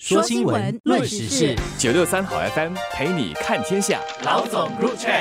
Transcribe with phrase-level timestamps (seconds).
[0.00, 4.00] 说新闻，论时事，九六三好 FM 陪你看天下。
[4.24, 5.12] 老总入场。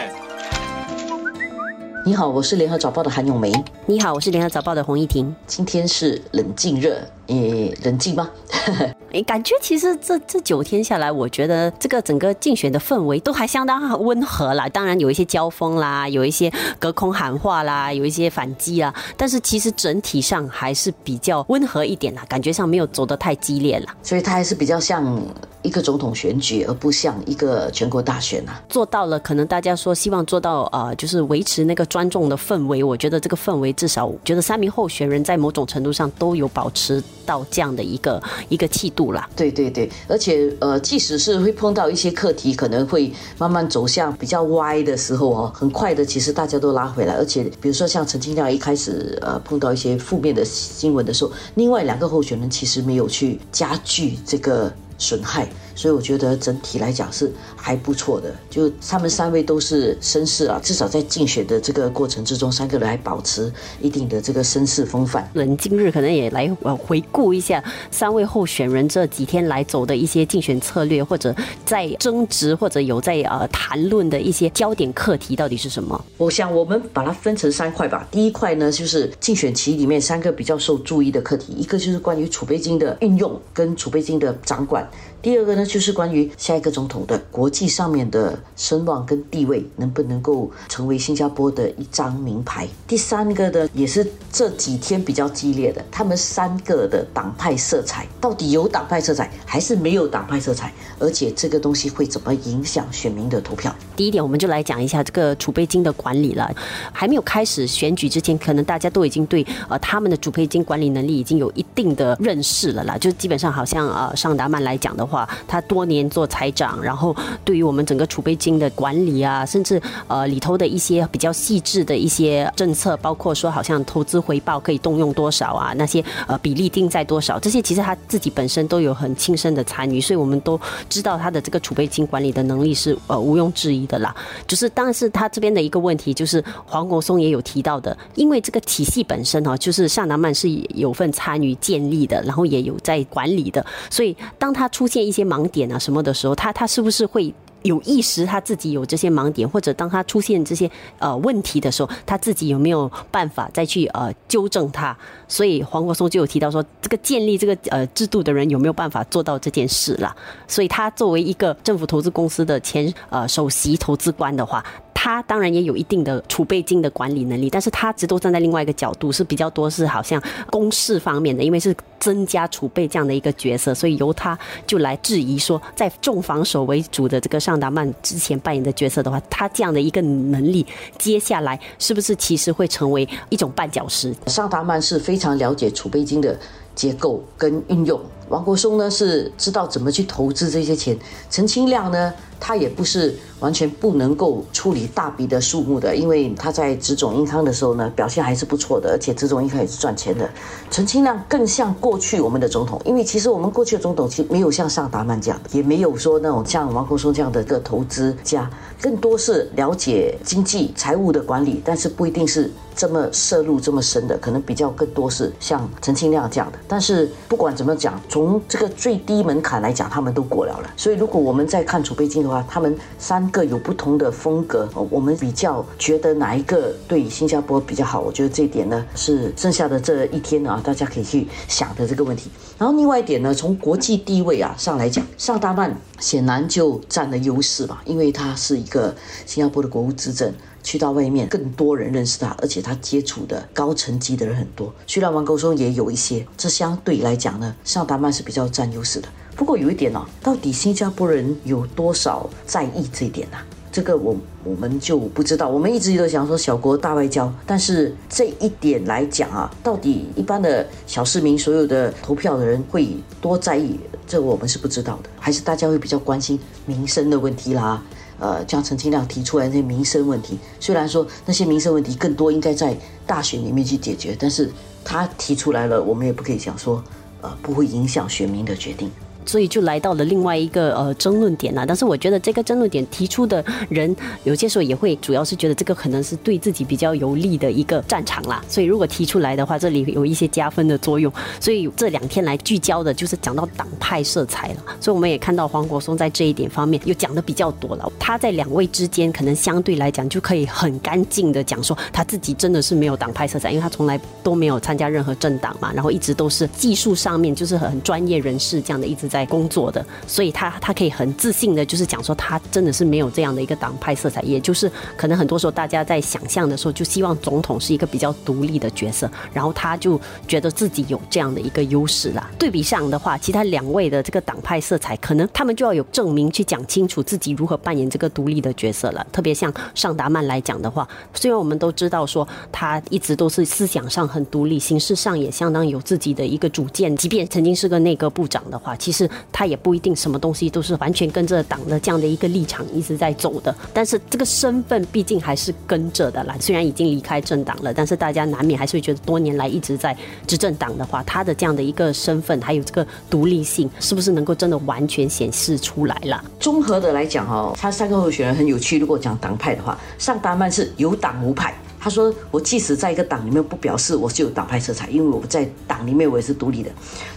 [2.05, 3.51] 你好，我是联合早报的韩永梅。
[3.85, 5.35] 你好，我是联合早报的洪一婷。
[5.45, 6.97] 今天是冷静热，
[7.29, 8.29] 诶，冷静吗？
[9.11, 14.67] 诶，感觉其实这这九天下来，我觉得这个整个竞选的氛围都还相当温和啦。
[14.69, 18.93] 当然有一些交锋啦，有一些隔空喊话啦，有一些反击啊。
[19.18, 23.87] 但是其实整体上还是比较温和一点啦，感觉上没有走得太激烈了。
[24.04, 25.19] 所以它还是比较像
[25.64, 28.61] 一个总统选举，而不像一个全国大选啊。
[28.69, 32.84] 做到了，可能大家说希望做到呃，就是维持那个专重的氛围。
[32.84, 38.20] 我觉得这个氛围至少，觉得三名候选人在某种程度上都有保持到这样的一个
[38.50, 39.30] 一个气度啦。
[39.36, 47.14] 对对对，而且呃，即使是会碰到一些课题，可能会慢慢走向比较歪的时候哦，很快的，其实大家都拉回来。
[47.14, 55.48] 而且比如说像陈清亮一开始呃碰到一些负面的新闻的时候，另外两个候选人其实没有去加剧这个损害。
[55.80, 65.26] 所以我觉得整体来讲是还不错的，就他们三位都是绅士啊，至少在竞选的这个过程之中，三个人还保持一定的这个绅士风范。
[65.36, 76.03] 冷今日可能也来呃回顾一下三位候选人这几天来走的一些竞选策略，或者在争执或者有在呃谈论的一些焦点课题到底是什么？
[76.18, 78.06] 我想我们把它分成三块吧。
[78.12, 84.86] 第一块呢，就是竞选期里面三个比较受注意的课题，一个就是关于储备金的运用跟储备金的掌管。
[85.22, 92.67] 第二个呢，就是关于下一个总统的国际上面的声望跟地位，能不能够成为新加坡的一张名牌？
[92.88, 100.73] 第三个呢，也是这几天比较激烈的，他们三个的党派色彩到底有党派色彩还是没有党派色彩？
[101.00, 103.73] 而且这个东西会怎么影响选民的投票？
[103.97, 106.50] 第一点，我们就来讲一下这个储备金的管理了。
[106.94, 112.97] 还没有开始选举之前，可能大家都已经对呃他们的储备金管理能力已经有一定的认识了啦。
[112.97, 133.80] 就基本上好像呃尚达曼来讲的话，他多年做财长，然后对于我们整个储备金的管理啊，甚至呃里头的一些比较细致的一些政策，包括说好像投资回报可以动用多少啊，那些呃比例定在多少，这些其实他自己本身都有很亲身的参与，所以我们都知道他的这个储备金管理的能力是呃毋庸置疑。
[133.90, 134.16] 的啦，
[134.46, 147.34] 就是，但是他这边的一个问题，就是黄国松也有提到的，因为这个体系本身哈，就是夏南曼是有份参与建立的，然后也有在管理的，所以当他出现一些盲点啊什么的时候，他他是不是会？
[147.64, 154.97] 有意识他自己有这些盲点，或者当他出现这些呃问题的时候，他自己有没有办法再去呃纠正他？
[155.28, 160.16] 所以黄国松就有提到说，这个建立这个呃制度的人有没有办法做到这件事了？
[160.48, 164.64] 所以他作为一个政府投资公司的前呃首席投资官的话。
[165.02, 174.38] 他当然也有一定的储备金的管理能力，但是他只都站在另外一个角度，是比较多是好像公事方面的，因为是增加储备这样的一个角色，所以由他
[174.68, 180.64] 就来质疑说，在重防守为主的这个尚达曼之前扮演的角色的话，他这样的一个能力，
[181.00, 184.14] 接下来是不是其实会成为一种绊脚石？
[184.28, 186.38] 尚达曼是非常了解储备金的
[186.76, 190.96] 结构跟运用，王国松呢是知道怎么去投资这些钱，
[191.32, 192.14] 陈清亮呢？
[192.39, 200.29] 他也不是完全不能够处理大笔的数目的，因为他在植种银行的时候呢，表现还是不错的，而且植种银行也是赚钱的。
[200.72, 208.50] 陈清亮更像过去我们的总统，因为其实我们过去的总统其实没有像尚达曼这样，也没有说那种像王国松这样的一个投资家，
[208.81, 216.59] 更多是了解经济财务的管理，但是不一定是这么涉入这么深的，可能比较更多是像陈清亮这样的。
[216.67, 220.69] 但是不管怎么讲，从这个最低门槛来讲，他们都过了了。
[220.77, 222.28] 所以如果我们在看储备金。
[222.47, 228.00] 他们三个有不同的风格，我们比较觉得哪一个对新加坡比较好？
[228.00, 232.29] 我觉得这一点呢，是剩下的这一天啊，大家可以去想的这个问题。
[232.57, 238.95] 然后另外一点呢，从国际地位啊上来讲，尚大曼显然就占了优势吧，因为他是一个
[239.25, 244.73] 新加坡的国务资政，去到外面更多人认识他，而且他接触的高层级的人很多。
[244.85, 249.07] 虽然王沟松也有一些，这相对来讲呢，尚达曼是比较占优势的。
[249.39, 253.38] 不过有一点哦，到底新加坡人有多少在意这一点呢？
[253.71, 254.13] 这个我
[254.44, 255.47] 我们就不知道。
[255.47, 262.89] 我们一直都想说小国大外交，但是这一点来讲啊，到底一般的小市民、所有的投票的人会
[263.21, 263.80] 多在意？
[264.06, 265.09] 这我们是不知道的。
[265.18, 267.81] 还是大家会比较关心民生的问题啦？
[268.19, 272.77] 呃，像陈清亮提出来那些民生问题，虽然说那些民生问题更多应该在
[273.07, 274.51] 大选里面去解决，但是
[274.83, 276.83] 他提出来了，我们也不可以讲说
[277.21, 278.92] 呃不会影响选民的决定。
[279.25, 281.66] 所以就来到了另外一个呃争论点了。
[281.66, 288.44] 但是我觉得这个争论点提出的人，有些时候也会主要是觉得这个可能是对自己比较有利的一个战场啦。
[288.48, 291.12] 所以如果提出来的话，这里有一些加分的作用。
[291.39, 294.63] 所以这两天来聚焦的就是讲到党派色彩了。
[294.80, 297.92] 所以我们也看到黄国松在这一点方面又讲的比较多了。
[298.00, 322.29] 他在两位之间可能相对来讲就可以很干净的讲说他自己真的是没有党派色彩，因为他从来都没有参加任何政党嘛，然后一直都是技术上面就是很专业人士这样的一直在工作的，所以他他可以很自信的，就是讲说他真的是没有这样的一个党派色彩，也就是可能很多时候大家在想象的时候就希望总统是一个比较独立的角色，然后他就觉得自己有这样的一个优势啦。
[322.38, 329.06] 对比上的话，其他两位的这个党派色彩，可能他们就要有证明去讲清楚自己如何扮演这个独立的角色了。
[329.11, 343.56] 特别像尚达曼来讲的话，虽然我们都知道说他一直都是思想上很独立，形式上也相当有自己的一个主见，即便曾经是个内阁部长的话，其实是他也不一定什么东西都是完全跟着党的这样的一个立场一直在走的。
[343.74, 349.96] 但是这个身份毕竟还是跟着的啦，虽然已经离开政党了，但是大家难免还是会觉得多年来一直在
[350.28, 356.22] 执政党的话，他的这样的一个身份还有这个独立性，是不是能够真的完全显示出来了？
[356.40, 358.78] 综合的来讲哦，他三个候选人很有趣。
[358.78, 361.54] 如果讲党派的话，尚达曼是有党无派。
[361.81, 366.70] 他说：“我即使在一个党里面，不表示我是有党派色彩，因为我在党里面我也是独立的。”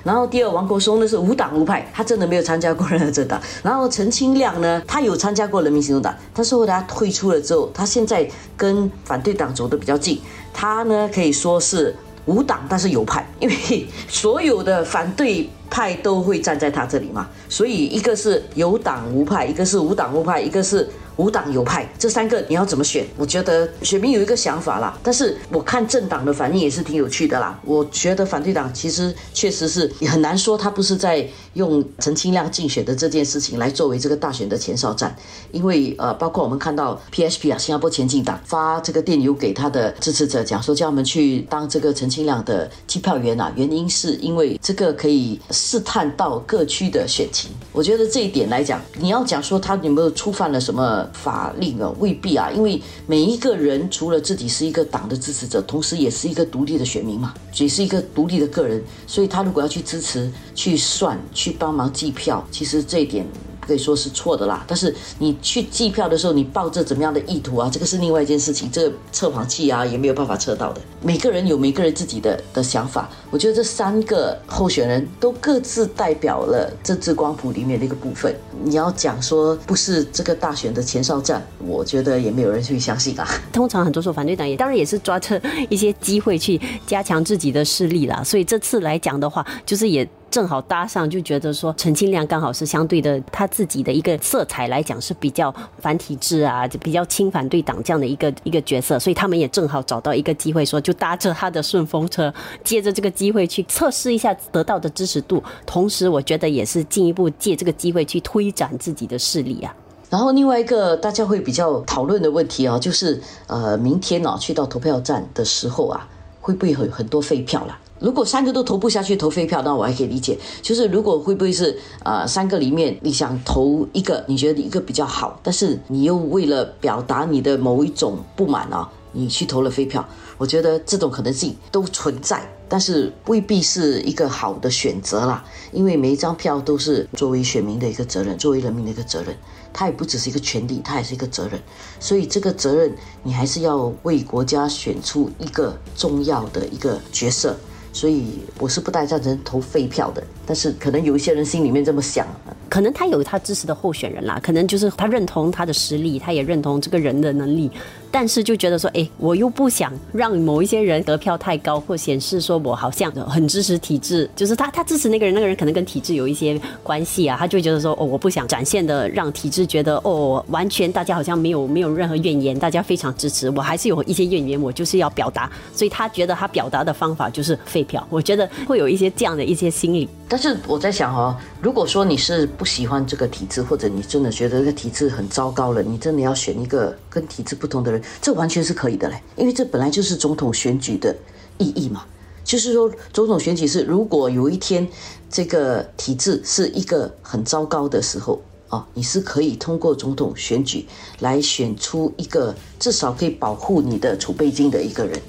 [0.05, 3.41] 然后第二，王国松呢是无党无派，他真的没有参加过任何政党。
[3.62, 8.25] 然后陈清亮呢，他有参加过人民行动党，但是后来他退出了之后，他现在
[8.56, 10.20] 跟反对党走得比较近。
[10.55, 11.94] 他呢可以说是
[12.26, 17.29] 无党，但是有派，因为所有的反对派都会站在他这里嘛。
[17.49, 20.88] 所以一个是有党无派，一个是无党无派，一个是。
[21.17, 23.06] 无党有派，这三个你要怎么选？
[23.17, 27.59] 我觉得选民有一个想法啦，但是我看政党的反应也是挺有趣的啦。
[27.64, 35.14] 我觉得反对党其实确实是也很难说他不是在用陈清亮竞选的这件事情来作为这个大选的前哨战，
[35.50, 47.50] 因为呃，包括我们看到 PHP 啊，新加坡前进党发这个电邮给他的支持者，讲说叫他们去当这个陈清亮的计票员啊，原因是因为这个可以试探到各区的选情。
[47.73, 51.01] 我觉得这一点来讲，你要讲说他有没有触犯了什么？
[51.12, 63.26] 法令啊，未必啊，因为每一个人除了自己是一个党的支持者，同时也是一个独立的选民嘛，也是一个独立的个人，所以他如果要去支持、去算、去帮忙计票，其实这一点。
[63.67, 67.70] 可以说是错的啦，但是你去计票的时候，你抱着怎么样的意图啊？
[67.73, 70.81] 这个是另外一件事情，这个测谎器啊也没有办法测到的。
[71.00, 78.35] 每个人有每个人自己的的想法，我觉得这三个候选人都各自代表了政治光谱里面的一个部分。
[78.64, 83.29] 你要讲说不是这个大选的前哨战，我觉得也没有人去相信啊。
[83.53, 90.09] 通常很多时候反对党也当然也是抓着一些机会去加强自己的势力啦，所以这次来讲的话，就是也。
[90.32, 102.32] 正好搭上，就觉得说陈清亮刚好是相对的，他自己的一个色彩来讲是比较反体制啊，就比较亲反对党这样的一个一个角色，所以他们也正好找到一个机会，说就搭着他的顺风车，
[102.64, 109.75] 借着这个机会去测试一下得到的支持度，同时我觉得也是进一步借这个机会去推展自己的势力啊。
[110.08, 116.08] 然后另外一个大家会比较讨论的问题啊，就是呃，明天啊去到投票站的时候啊，
[116.40, 117.78] 会不会有很多废票了？
[118.02, 120.37] 如果三个都投不下去投废票，那我还可以理解。
[120.60, 130.04] 就是如果会不会是呃三个里面你想投一个，你觉得一个比较好，但是你又为了表达你的某一种不满啊，你去投了废票。
[130.37, 135.44] 我觉得这种可能性都存在，但是未必是一个好的选择啦。
[135.70, 139.37] 因为每一张票都是作为选民的一个责任，作为人民的一个责任，
[139.73, 141.61] 它也不只是一个权利，它也是一个责任。
[142.00, 142.92] 所以这个责任
[143.23, 147.56] 你还是要为国家选出一个重要的一个角色。
[147.92, 152.26] 所以我是不太赞成投废票的，但是可能有一些人心里面这么想，
[152.68, 157.70] 可能他有他支持的候选人啦，可能就是他认同他的实力，他也认同这个人的能力。
[158.12, 180.07] 但是就觉得说，哎，我又不想让某一些人得票太高，或显示说我好像很支持体制，就是他他支持那个人，那个人可能跟体制有一些关系啊，他就觉得说，哦，我不想展现的让体制觉得，哦，完全大家好像没有没有任何怨言，大家非常支持，我还是有一些怨言，我就是要表达，所以他觉得他表达的方法就是废票，我觉得会有一些这样的一些心理。
[180.32, 188.02] 但是我在想哦，如果说你是不喜欢这个体制，或者你真的觉得这个体制很糟糕了，你真的要选一个跟体制不同的人。
[188.22, 191.14] 这完全是可以的嘞，因为这本来就是总统选举的
[191.58, 192.06] 意义嘛。
[192.44, 194.88] 就是说，总统选举是如果有一天
[195.28, 200.86] 这个体制是一个很糟糕的时候啊，你是可以通过总统选举
[201.18, 205.20] 来选出一个至少可以保护你的储备金的一个人。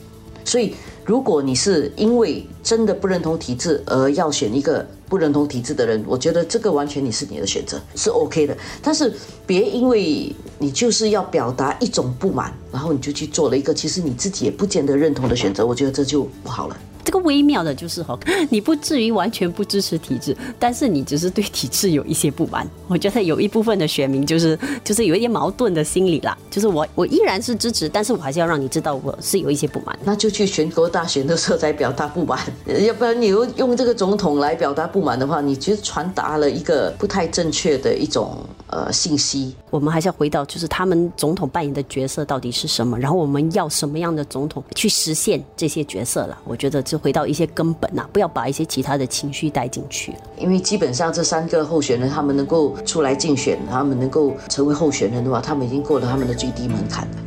[0.45, 0.73] 所以，
[1.05, 8.57] 如果你是因为真的不认同体制而要选一个不认同体制的人，我觉得这个完全你是你的选择，是 OK 的。
[8.81, 9.13] 但是
[9.45, 16.77] 别因为你就是要表达一种不满，然后你就去做了一个其实你自己也不见得认同的选择，我觉得这就不好了。
[17.03, 18.17] 这个微妙的就是哈，
[18.49, 22.67] 你不至于完全不支持体制，但是你只是对体制有一些不满。
[22.87, 29.97] 我觉得有一部分的选民就是就是有一点矛盾的心理啦，就是我我依然是支持，但是我还是要让你知道我是有一些不满。
[30.03, 32.39] 那就去全国大选的时候再表达不满，
[32.85, 39.55] 要不然你又用这个总统来表达不满的话，你其实传达了一个不太正确的一种呃信息。
[39.69, 46.37] 我们还是要回到，就是他们总统扮演的角色到底是什么，然后我们要什么样的总统去实现这些角色了？
[46.45, 50.13] 我觉得就回到一些根本呐，不要把一些其他的情绪带进去。
[50.37, 57.22] 因为基本上这三个候选人，他们能够出来竞选，他们能够成为候选人的话，他们已经过了他们的最低门槛了。